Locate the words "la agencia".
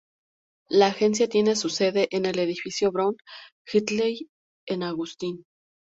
0.71-1.29